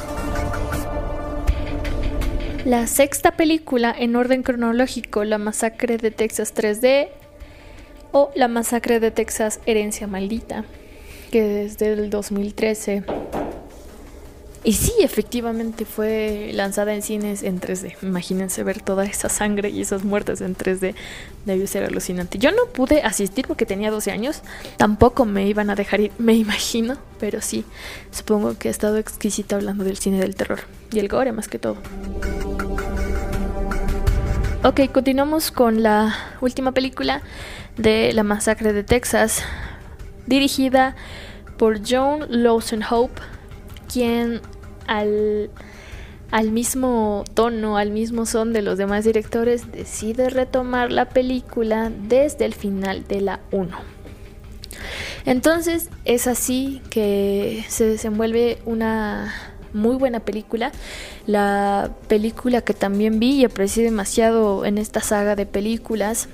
La 2.65 2.87
sexta 2.87 3.31
película 3.31 3.93
en 3.97 4.15
orden 4.15 4.43
cronológico, 4.43 5.23
La 5.23 5.37
masacre 5.37 5.97
de 5.97 6.11
Texas 6.11 6.53
3D 6.53 7.09
o 8.11 8.31
La 8.35 8.47
masacre 8.47 8.99
de 8.99 9.11
Texas 9.11 9.59
Herencia 9.65 10.07
Maldita, 10.07 10.65
que 11.31 11.43
desde 11.43 11.93
el 11.93 12.09
2013 12.09 13.03
y 14.63 14.73
sí, 14.73 14.91
efectivamente 15.01 15.85
fue 15.85 16.51
lanzada 16.53 16.93
en 16.93 17.01
cines 17.01 17.43
en 17.43 17.61
3D. 17.61 17.95
Imagínense 18.01 18.61
ver 18.63 18.81
toda 18.81 19.05
esa 19.05 19.29
sangre 19.29 19.69
y 19.69 19.81
esas 19.81 20.03
muertes 20.03 20.41
en 20.41 20.55
3D. 20.55 20.95
Debió 21.45 21.65
ser 21.65 21.85
alucinante. 21.85 22.39
Yo 22.39 22.51
no 22.51 22.65
pude 22.65 23.01
asistir 23.01 23.47
porque 23.47 23.65
tenía 23.65 23.89
12 23.89 24.11
años. 24.11 24.41
Tampoco 24.75 25.25
me 25.25 25.47
iban 25.47 25.69
a 25.69 25.75
dejar 25.75 26.01
ir, 26.01 26.11
me 26.17 26.33
imagino. 26.33 26.97
Pero 27.19 27.39
sí, 27.39 27.63
supongo 28.11 28.57
que 28.57 28.67
he 28.67 28.71
estado 28.71 28.97
exquisita 28.97 29.55
hablando 29.55 29.85
del 29.85 29.97
cine 29.97 30.19
del 30.19 30.35
terror. 30.35 30.59
Y 30.91 30.99
el 30.99 31.07
gore 31.07 31.31
más 31.31 31.47
que 31.47 31.57
todo. 31.57 31.77
Ok, 34.63 34.91
continuamos 34.91 35.51
con 35.51 35.83
la 35.83 36.13
última 36.41 36.73
película 36.73 37.21
de 37.77 38.11
La 38.11 38.23
Masacre 38.23 38.73
de 38.73 38.83
Texas. 38.83 39.41
Dirigida 40.27 40.97
por 41.57 41.79
Joan 41.87 42.25
Lawson 42.27 42.83
Hope 42.83 43.21
quien 43.91 44.41
al, 44.87 45.49
al 46.31 46.51
mismo 46.51 47.23
tono, 47.33 47.77
al 47.77 47.91
mismo 47.91 48.25
son 48.25 48.53
de 48.53 48.61
los 48.61 48.77
demás 48.77 49.05
directores, 49.05 49.71
decide 49.71 50.29
retomar 50.29 50.91
la 50.91 51.09
película 51.09 51.91
desde 51.91 52.45
el 52.45 52.53
final 52.53 53.05
de 53.07 53.21
la 53.21 53.39
1. 53.51 53.77
Entonces 55.25 55.89
es 56.05 56.27
así 56.27 56.81
que 56.89 57.65
se 57.67 57.85
desenvuelve 57.85 58.59
una 58.65 59.33
muy 59.73 59.95
buena 59.95 60.19
película. 60.19 60.71
La 61.27 61.91
película 62.07 62.61
que 62.61 62.73
también 62.73 63.19
vi 63.19 63.41
y 63.41 63.45
aprecié 63.45 63.83
demasiado 63.83 64.65
en 64.65 64.77
esta 64.77 65.01
saga 65.01 65.35
de 65.35 65.45
películas. 65.45 66.27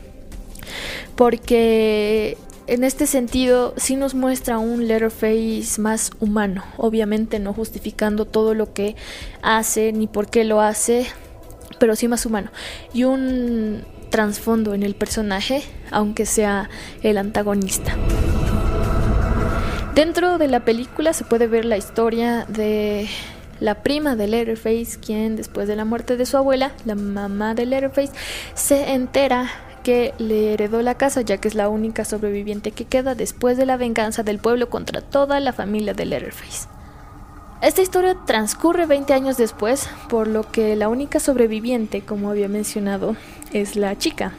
Porque 1.15 2.38
en 2.67 2.84
este 2.84 3.05
sentido 3.07 3.74
sí 3.77 3.95
nos 3.95 4.15
muestra 4.15 4.57
un 4.57 4.88
Letterface 4.88 5.79
más 5.79 6.12
humano, 6.19 6.63
obviamente 6.77 7.39
no 7.39 7.53
justificando 7.53 8.25
todo 8.25 8.53
lo 8.53 8.74
que 8.74 8.95
hace 9.41 9.91
ni 9.91 10.07
por 10.07 10.27
qué 10.27 10.43
lo 10.43 10.62
hace, 10.62 11.05
pero 11.79 11.95
sí 11.95 12.07
más 12.07 12.25
humano. 12.25 12.50
Y 12.93 13.03
un 13.03 13.84
trasfondo 14.10 14.74
en 14.74 14.84
el 14.84 14.95
personaje, 14.95 15.63
aunque 15.91 16.25
sea 16.25 16.69
el 17.03 17.17
antagonista. 17.17 17.95
Dentro 19.93 20.38
de 20.38 20.48
la 20.48 20.65
película 20.65 21.13
se 21.13 21.24
puede 21.24 21.48
ver 21.48 21.65
la 21.65 21.77
historia 21.77 22.45
de 22.50 23.07
la 23.60 23.84
prima 23.84 24.15
de 24.15 24.27
Letterface, 24.27 25.00
quien 25.00 25.36
después 25.36 25.67
de 25.67 25.75
la 25.75 25.86
muerte 25.86 26.17
de 26.17 26.25
su 26.25 26.36
abuela, 26.36 26.72
la 26.84 26.95
mamá 26.95 27.53
de 27.53 27.65
Letterface, 27.65 28.12
se 28.53 28.91
entera 28.93 29.50
que 29.86 30.15
le 30.18 30.51
heredó 30.54 30.82
la 30.82 30.96
casa 30.96 31.22
ya 31.22 31.38
que 31.38 31.48
es 31.48 31.54
la 31.54 31.70
única 31.70 32.06
sobreviviente 32.06 32.72
que 32.72 32.86
queda 32.86 33.13
después 33.13 33.56
de 33.56 33.68
la 33.68 33.77
venganza 33.77 34.24
del 34.24 34.39
pueblo 34.39 34.68
contra 34.68 35.00
toda 35.00 35.39
la 35.39 35.54
familia 35.54 35.94
de 35.94 36.06
Letterface. 36.06 36.68
Esta 37.62 37.84
historia 37.84 38.18
transcurre 38.25 38.88
20 38.88 39.13
años 39.13 39.38
después, 39.38 39.88
por 40.10 40.27
lo 40.27 40.42
que 40.51 40.75
la 40.75 40.89
única 40.89 41.20
sobreviviente, 41.20 42.01
como 42.01 42.32
había 42.32 42.48
mencionado, 42.48 43.15
es 43.54 43.75
la 43.75 43.96
chica. 43.96 44.34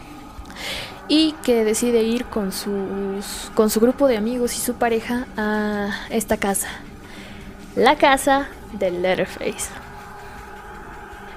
Y 1.06 1.36
que 1.44 1.62
decide 1.64 2.02
ir 2.02 2.24
con, 2.24 2.50
sus, 2.50 3.52
con 3.54 3.70
su 3.70 3.78
grupo 3.78 4.08
de 4.08 4.16
amigos 4.16 4.56
y 4.56 4.58
su 4.58 4.74
pareja 4.74 5.28
a 5.36 5.90
esta 6.10 6.38
casa. 6.38 6.66
La 7.76 7.94
casa 7.94 8.48
de 8.72 8.90
Letterface. 8.90 9.70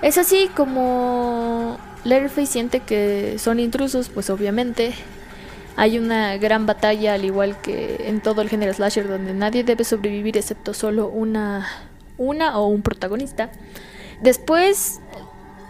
Es 0.02 0.18
así 0.18 0.50
como 0.56 1.78
Letterface 2.04 2.48
siente 2.48 2.80
que 2.80 3.38
son 3.40 3.60
intrusos, 3.60 4.10
pues 4.10 4.30
obviamente 4.30 4.94
hay 5.76 5.98
una 5.98 6.38
gran 6.38 6.66
batalla, 6.66 7.14
al 7.14 7.26
igual 7.26 7.60
que 7.62 8.08
en 8.08 8.22
todo 8.22 8.42
el 8.42 8.50
género 8.50 8.74
slasher, 8.74 9.08
donde 9.08 9.34
nadie 9.34 9.64
debe 9.64 9.84
sobrevivir 9.84 10.38
excepto 10.38 10.74
solo 10.74 11.08
una, 11.08 11.68
una 12.18 12.58
o 12.58 12.68
un 12.68 12.82
protagonista. 12.82 13.50
Después, 14.22 15.00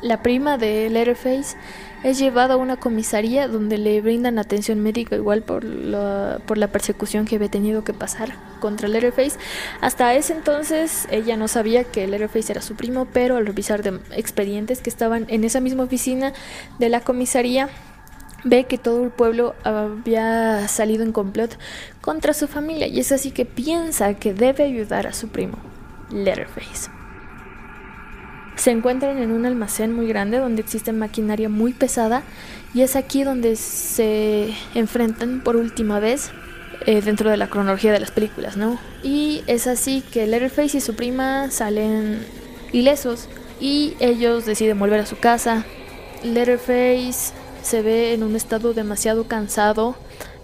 la 0.02 0.24
prima 0.24 0.58
de 0.58 0.90
Letterface 0.90 1.58
es 2.04 2.18
llevado 2.18 2.54
a 2.54 2.58
una 2.58 2.78
comisaría 2.78 3.48
donde 3.48 3.78
le 3.78 4.00
brindan 4.02 4.40
atención 4.40 4.80
médica 4.80 5.16
igual 5.16 5.42
por 5.42 5.64
la, 5.64 6.40
persecución 6.72 7.26
que 7.26 7.36
había 7.36 7.50
tenido 7.50 7.84
que 7.84 7.94
pasar 7.94 8.36
contra 8.60 8.88
Letterface. 8.88 9.38
Hasta 9.82 10.14
ese 10.14 10.34
entonces 10.34 11.08
ella 11.12 11.36
no 11.36 11.48
sabía 11.48 11.84
que 11.84 12.08
Letterface 12.08 12.52
era 12.52 12.62
su 12.62 12.76
primo, 12.76 13.08
pero 13.12 13.38
al 13.38 13.46
revisar 13.46 13.84
de 13.84 14.00
expedientes 14.16 14.82
que 14.82 14.90
estaban 14.90 15.26
en 15.30 15.44
esa 15.44 15.60
misma 15.60 15.84
oficina 15.84 16.34
de 16.78 16.90
la 16.90 17.02
comisaría, 17.02 17.70
ve 18.44 18.66
que 18.66 18.78
todo 18.78 19.04
el 19.04 19.10
pueblo 19.10 19.56
había 19.64 20.68
salido 20.68 21.04
en 21.04 21.12
complot 21.12 21.58
contra 22.02 22.34
su 22.34 22.48
familia 22.48 22.88
y 22.88 23.00
es 23.00 23.12
así 23.12 23.32
que 23.32 23.46
piensa 23.46 24.14
que 24.14 24.34
debe 24.34 24.64
ayudar 24.64 25.08
a 25.08 25.14
su 25.14 25.30
primo, 25.30 25.58
Letterface. 26.12 26.99
Se 28.60 28.72
encuentran 28.72 29.18
en 29.20 29.32
un 29.32 29.46
almacén 29.46 29.94
muy 29.94 30.06
grande 30.06 30.38
donde 30.38 30.62
existe 30.62 30.92
maquinaria 30.92 31.48
muy 31.48 31.72
pesada 31.72 32.24
y 32.74 32.82
es 32.82 32.98
aquí 32.98 33.24
donde 33.24 33.56
se 33.56 34.54
enfrentan 34.76 35.40
por 35.40 35.56
última 35.56 36.02
vez 36.02 36.32
eh, 36.86 37.00
dentro 37.00 37.30
de 37.30 37.38
la 37.38 37.48
cronología 37.48 37.94
de 37.94 38.02
las 38.02 38.12
películas, 38.12 38.58
¿no? 38.58 38.78
Y 39.02 39.44
es 39.48 39.66
así 39.66 40.02
que 40.12 40.28
Letterface 40.28 40.76
y 40.76 40.82
su 40.82 40.94
prima 40.94 41.50
salen 41.52 42.20
ilesos 42.74 43.30
y 43.62 43.96
ellos 44.02 44.46
deciden 44.46 44.78
volver 44.78 45.00
a 45.00 45.06
su 45.06 45.18
casa. 45.18 45.64
Letterface 46.22 47.32
se 47.64 47.82
ve 47.82 48.14
en 48.14 48.24
un 48.24 48.36
estado 48.36 48.74
demasiado 48.74 49.26
cansado 49.30 49.96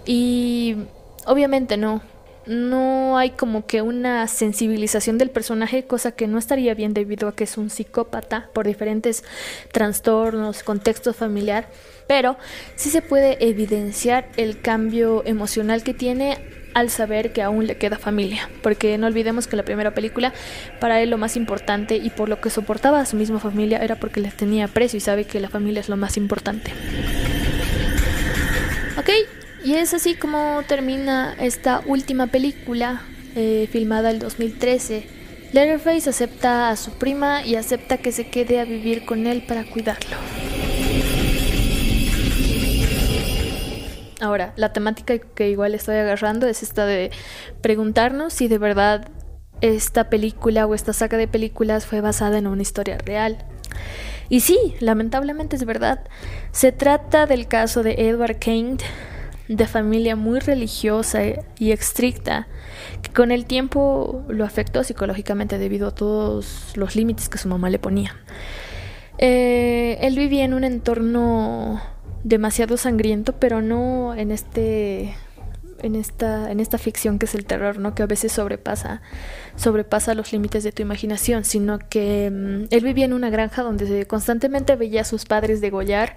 y 0.06 0.76
obviamente 1.26 1.76
no, 1.76 2.00
no 2.46 3.18
hay 3.18 3.30
como 3.30 3.66
que 3.66 3.82
una 3.82 4.26
sensibilización 4.28 5.18
del 5.18 5.30
personaje, 5.30 5.84
cosa 5.84 6.12
que 6.12 6.26
no 6.26 6.38
estaría 6.38 6.74
bien 6.74 6.94
debido 6.94 7.28
a 7.28 7.34
que 7.34 7.44
es 7.44 7.58
un 7.58 7.70
psicópata 7.70 8.50
por 8.52 8.66
diferentes 8.66 9.24
trastornos, 9.72 10.62
contexto 10.62 11.12
familiar, 11.12 11.68
pero 12.06 12.36
sí 12.76 12.90
se 12.90 13.02
puede 13.02 13.44
evidenciar 13.46 14.28
el 14.36 14.60
cambio 14.60 15.24
emocional 15.26 15.82
que 15.82 15.94
tiene 15.94 16.38
al 16.74 16.90
saber 16.90 17.32
que 17.32 17.42
aún 17.42 17.66
le 17.66 17.78
queda 17.78 17.98
familia, 17.98 18.50
porque 18.62 18.98
no 18.98 19.06
olvidemos 19.06 19.46
que 19.46 19.56
la 19.56 19.62
primera 19.64 19.94
película 19.94 20.34
para 20.78 21.00
él 21.00 21.08
lo 21.08 21.16
más 21.16 21.36
importante 21.36 21.96
y 21.96 22.10
por 22.10 22.28
lo 22.28 22.40
que 22.40 22.50
soportaba 22.50 23.00
a 23.00 23.06
su 23.06 23.16
misma 23.16 23.40
familia 23.40 23.82
era 23.82 23.96
porque 23.96 24.20
les 24.20 24.36
tenía 24.36 24.66
aprecio 24.66 24.98
y 24.98 25.00
sabe 25.00 25.24
que 25.24 25.40
la 25.40 25.48
familia 25.48 25.80
es 25.80 25.88
lo 25.88 25.96
más 25.96 26.18
importante. 26.18 26.72
Ok, 28.98 29.08
y 29.66 29.74
es 29.74 29.92
así 29.94 30.14
como 30.14 30.62
termina 30.68 31.34
esta 31.40 31.82
última 31.86 32.28
película 32.28 33.02
eh, 33.34 33.68
filmada 33.72 34.12
el 34.12 34.20
2013. 34.20 35.04
Leatherface 35.52 36.08
acepta 36.08 36.70
a 36.70 36.76
su 36.76 36.92
prima 36.92 37.44
y 37.44 37.56
acepta 37.56 37.96
que 37.98 38.12
se 38.12 38.28
quede 38.28 38.60
a 38.60 38.64
vivir 38.64 39.04
con 39.04 39.26
él 39.26 39.42
para 39.42 39.64
cuidarlo. 39.64 40.16
Ahora, 44.20 44.52
la 44.54 44.72
temática 44.72 45.18
que 45.18 45.50
igual 45.50 45.74
estoy 45.74 45.96
agarrando 45.96 46.46
es 46.46 46.62
esta 46.62 46.86
de 46.86 47.10
preguntarnos 47.60 48.34
si 48.34 48.46
de 48.46 48.58
verdad 48.58 49.08
esta 49.62 50.08
película 50.08 50.66
o 50.66 50.76
esta 50.76 50.92
saga 50.92 51.18
de 51.18 51.26
películas 51.26 51.86
fue 51.86 52.00
basada 52.00 52.38
en 52.38 52.46
una 52.46 52.62
historia 52.62 52.98
real. 52.98 53.44
Y 54.28 54.40
sí, 54.40 54.76
lamentablemente 54.78 55.56
es 55.56 55.64
verdad. 55.64 56.04
Se 56.52 56.70
trata 56.70 57.26
del 57.26 57.48
caso 57.48 57.82
de 57.82 57.94
Edward 58.08 58.38
Kane, 58.38 58.76
de 59.48 59.66
familia 59.66 60.16
muy 60.16 60.40
religiosa 60.40 61.20
y 61.58 61.72
estricta, 61.72 62.48
que 63.02 63.12
con 63.12 63.30
el 63.30 63.46
tiempo 63.46 64.24
lo 64.28 64.44
afectó 64.44 64.82
psicológicamente 64.84 65.58
debido 65.58 65.88
a 65.88 65.94
todos 65.94 66.72
los 66.76 66.96
límites 66.96 67.28
que 67.28 67.38
su 67.38 67.48
mamá 67.48 67.70
le 67.70 67.78
ponía. 67.78 68.16
Eh, 69.18 69.98
él 70.00 70.16
vivía 70.16 70.44
en 70.44 70.54
un 70.54 70.64
entorno 70.64 71.80
demasiado 72.24 72.76
sangriento, 72.76 73.34
pero 73.34 73.62
no 73.62 74.14
en 74.14 74.30
este 74.30 75.14
en 75.82 75.94
esta, 75.94 76.50
en 76.50 76.60
esta 76.60 76.78
ficción 76.78 77.18
que 77.18 77.26
es 77.26 77.34
el 77.34 77.44
terror, 77.44 77.78
¿no? 77.78 77.94
Que 77.94 78.02
a 78.02 78.06
veces 78.06 78.32
sobrepasa, 78.32 79.02
sobrepasa 79.56 80.14
los 80.14 80.32
límites 80.32 80.64
de 80.64 80.72
tu 80.72 80.82
imaginación, 80.82 81.44
sino 81.44 81.78
que 81.78 82.30
mm, 82.30 82.74
él 82.74 82.84
vivía 82.84 83.04
en 83.04 83.12
una 83.12 83.30
granja 83.30 83.62
donde 83.62 84.06
constantemente 84.06 84.76
veía 84.76 85.02
a 85.02 85.04
sus 85.04 85.24
padres 85.24 85.60
degollar 85.60 86.16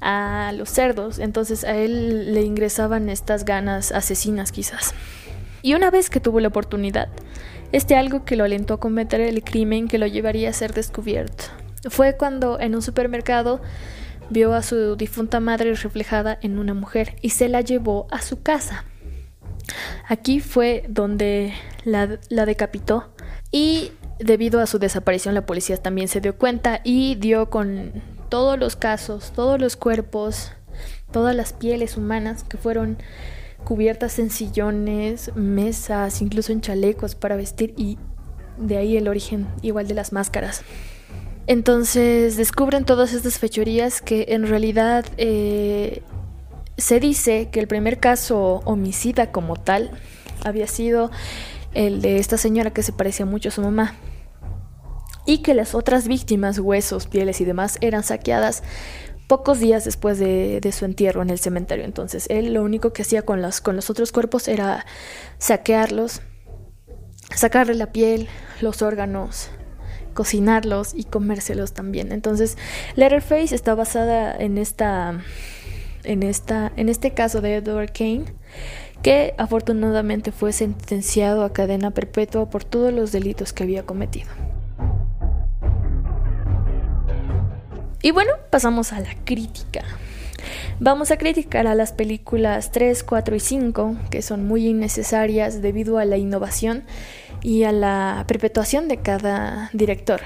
a 0.00 0.52
los 0.54 0.70
cerdos, 0.70 1.18
entonces 1.18 1.64
a 1.64 1.76
él 1.76 2.34
le 2.34 2.42
ingresaban 2.42 3.08
estas 3.08 3.44
ganas 3.44 3.92
asesinas 3.92 4.52
quizás. 4.52 4.94
Y 5.62 5.74
una 5.74 5.90
vez 5.90 6.10
que 6.10 6.20
tuvo 6.20 6.40
la 6.40 6.48
oportunidad, 6.48 7.08
este 7.72 7.96
algo 7.96 8.24
que 8.24 8.36
lo 8.36 8.44
alentó 8.44 8.74
a 8.74 8.80
cometer 8.80 9.20
el 9.20 9.42
crimen 9.42 9.88
que 9.88 9.98
lo 9.98 10.06
llevaría 10.06 10.50
a 10.50 10.52
ser 10.52 10.72
descubierto. 10.72 11.44
Fue 11.90 12.16
cuando 12.16 12.58
en 12.60 12.74
un 12.74 12.82
supermercado 12.82 13.60
vio 14.30 14.54
a 14.54 14.62
su 14.62 14.96
difunta 14.96 15.40
madre 15.40 15.74
reflejada 15.74 16.38
en 16.42 16.58
una 16.58 16.74
mujer 16.74 17.16
y 17.22 17.30
se 17.30 17.48
la 17.48 17.60
llevó 17.60 18.06
a 18.10 18.22
su 18.22 18.42
casa. 18.42 18.84
Aquí 20.06 20.40
fue 20.40 20.84
donde 20.88 21.52
la, 21.84 22.18
la 22.30 22.46
decapitó 22.46 23.12
y 23.50 23.92
debido 24.18 24.60
a 24.60 24.66
su 24.66 24.78
desaparición 24.78 25.34
la 25.34 25.46
policía 25.46 25.76
también 25.76 26.08
se 26.08 26.20
dio 26.20 26.36
cuenta 26.36 26.80
y 26.84 27.16
dio 27.16 27.50
con 27.50 27.92
todos 28.28 28.58
los 28.58 28.76
casos, 28.76 29.32
todos 29.34 29.60
los 29.60 29.76
cuerpos, 29.76 30.52
todas 31.10 31.34
las 31.34 31.52
pieles 31.52 31.96
humanas 31.96 32.44
que 32.44 32.56
fueron 32.56 32.98
cubiertas 33.64 34.18
en 34.18 34.30
sillones, 34.30 35.34
mesas, 35.34 36.22
incluso 36.22 36.52
en 36.52 36.60
chalecos 36.60 37.14
para 37.14 37.36
vestir 37.36 37.74
y 37.76 37.98
de 38.56 38.76
ahí 38.76 38.96
el 38.96 39.08
origen 39.08 39.46
igual 39.62 39.88
de 39.88 39.94
las 39.94 40.12
máscaras. 40.12 40.62
Entonces 41.46 42.36
descubren 42.36 42.84
todas 42.84 43.12
estas 43.14 43.38
fechorías 43.38 44.02
que 44.02 44.26
en 44.28 44.46
realidad 44.46 45.06
eh, 45.16 46.02
se 46.76 47.00
dice 47.00 47.48
que 47.50 47.60
el 47.60 47.66
primer 47.66 47.98
caso 47.98 48.60
homicida 48.64 49.32
como 49.32 49.56
tal 49.56 49.90
había 50.44 50.66
sido 50.66 51.10
el 51.74 52.02
de 52.02 52.18
esta 52.18 52.36
señora 52.36 52.70
que 52.70 52.82
se 52.82 52.92
parecía 52.92 53.26
mucho 53.26 53.48
a 53.48 53.52
su 53.52 53.62
mamá 53.62 53.94
y 55.28 55.38
que 55.38 55.52
las 55.52 55.74
otras 55.74 56.08
víctimas, 56.08 56.58
huesos, 56.58 57.06
pieles 57.06 57.42
y 57.42 57.44
demás, 57.44 57.76
eran 57.82 58.02
saqueadas 58.02 58.62
pocos 59.26 59.60
días 59.60 59.84
después 59.84 60.18
de, 60.18 60.66
su 60.72 60.86
entierro 60.86 61.20
en 61.20 61.28
el 61.28 61.38
cementerio. 61.38 61.84
Entonces 61.84 62.24
él 62.30 62.54
lo 62.54 62.64
único 62.64 62.94
que 62.94 63.02
hacía 63.02 63.20
con 63.20 63.42
los, 63.42 63.60
con 63.60 63.76
los 63.76 63.90
otros 63.90 64.10
cuerpos 64.10 64.48
era 64.48 64.86
saquearlos, 65.36 66.22
sacarle 67.36 67.74
la 67.74 67.92
piel, 67.92 68.26
los 68.62 68.80
órganos, 68.80 69.50
cocinarlos 70.14 70.94
y 70.94 71.04
comérselos 71.04 71.74
también. 71.74 72.10
Entonces, 72.10 72.56
Letterface 72.96 73.54
está 73.54 73.74
basada 73.74 74.34
en 74.34 74.56
esta 74.56 75.20
en 76.04 76.22
esta 76.22 76.72
en 76.76 76.88
este 76.88 77.12
caso 77.12 77.42
de 77.42 77.56
Edward 77.56 77.92
Kane 77.92 78.24
que 79.02 79.34
afortunadamente 79.36 80.32
fue 80.32 80.54
sentenciado 80.54 81.44
a 81.44 81.52
cadena 81.52 81.90
perpetua 81.90 82.48
por 82.48 82.64
todos 82.64 82.94
los 82.94 83.12
delitos 83.12 83.52
que 83.52 83.64
había 83.64 83.84
cometido. 83.84 84.30
Y 88.00 88.12
bueno, 88.12 88.32
pasamos 88.50 88.92
a 88.92 89.00
la 89.00 89.14
crítica. 89.24 89.82
Vamos 90.78 91.10
a 91.10 91.18
criticar 91.18 91.66
a 91.66 91.74
las 91.74 91.92
películas 91.92 92.70
3, 92.70 93.02
4 93.02 93.34
y 93.34 93.40
5, 93.40 93.96
que 94.10 94.22
son 94.22 94.46
muy 94.46 94.68
innecesarias 94.68 95.60
debido 95.60 95.98
a 95.98 96.04
la 96.04 96.16
innovación 96.16 96.84
y 97.42 97.64
a 97.64 97.72
la 97.72 98.24
perpetuación 98.28 98.86
de 98.86 98.98
cada 98.98 99.70
director. 99.72 100.20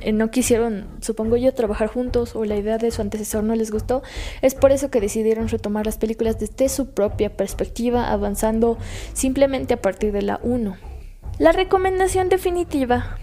Eh, 0.00 0.12
no 0.12 0.30
quisieron, 0.30 0.86
supongo 1.00 1.38
yo, 1.38 1.54
trabajar 1.54 1.88
juntos 1.88 2.36
o 2.36 2.44
la 2.44 2.56
idea 2.56 2.76
de 2.76 2.90
su 2.90 3.00
antecesor 3.00 3.44
no 3.44 3.54
les 3.54 3.70
gustó. 3.70 4.02
Es 4.42 4.54
por 4.54 4.72
eso 4.72 4.90
que 4.90 5.00
decidieron 5.00 5.48
retomar 5.48 5.86
las 5.86 5.96
películas 5.96 6.38
desde 6.38 6.68
su 6.68 6.90
propia 6.90 7.34
perspectiva, 7.34 8.10
avanzando 8.10 8.76
simplemente 9.14 9.74
a 9.74 9.80
partir 9.80 10.12
de 10.12 10.22
la 10.22 10.40
1. 10.42 10.76
La 11.38 11.52
recomendación 11.52 12.28
definitiva 12.28 13.18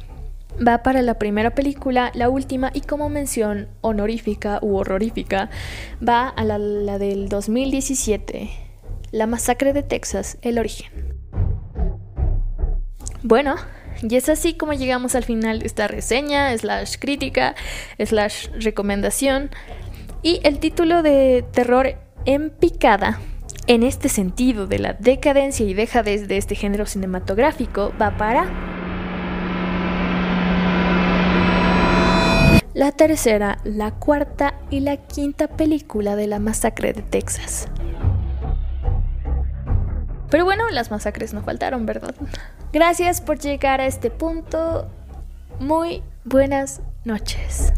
va 0.55 0.83
para 0.83 1.01
la 1.01 1.19
primera 1.19 1.51
película, 1.51 2.11
la 2.13 2.29
última 2.29 2.71
y 2.73 2.81
como 2.81 3.09
mención 3.09 3.69
honorífica 3.81 4.59
u 4.61 4.75
horrorífica 4.75 5.49
va 6.05 6.27
a 6.27 6.43
la, 6.43 6.57
del 6.97 7.29
2017, 7.29 8.49
La 9.11 9.27
masacre 9.27 9.73
de 9.73 9.83
Texas, 9.83 10.37
el 10.41 10.59
origen. 10.59 10.91
Bueno, 13.23 13.55
y 14.01 14.15
es 14.15 14.29
así 14.29 14.53
como 14.53 14.73
llegamos 14.73 15.15
al 15.15 15.23
final 15.23 15.59
de 15.59 15.65
esta 15.65 15.87
reseña, 15.87 16.57
slash 16.57 16.95
crítica, 16.99 17.55
slash 17.99 18.47
recomendación. 18.59 19.49
Y 20.21 20.39
el 20.43 20.59
título 20.59 21.01
de 21.01 21.45
terror 21.51 21.95
en 22.25 22.49
picada, 22.49 23.19
en 23.67 23.83
este 23.83 24.09
sentido 24.09 24.67
de 24.67 24.79
la 24.79 24.93
decadencia 24.93 25.65
y 25.65 25.73
dejadez 25.73 26.27
de 26.27 26.37
este 26.37 26.55
género 26.55 26.85
cinematográfico, 26.85 27.93
va 27.99 28.17
para... 28.17 28.68
La 32.79 32.93
tercera, 32.93 33.57
la 33.65 33.91
cuarta 33.91 34.53
y 34.69 34.79
la 34.79 34.95
quinta 34.95 35.49
película 35.49 36.15
de 36.15 36.27
la 36.27 36.39
masacre 36.39 36.93
de 36.93 37.01
Texas. 37.01 37.67
Pero 40.29 40.45
bueno, 40.45 40.69
las 40.69 40.89
masacres 40.89 41.33
no 41.33 41.43
faltaron, 41.43 41.85
¿verdad? 41.85 42.15
Gracias 42.71 43.19
por 43.19 43.37
llegar 43.37 43.81
a 43.81 43.85
este 43.85 44.09
punto. 44.09 44.87
Muy 45.59 46.03
buenas 46.23 46.79
noches. 47.03 47.73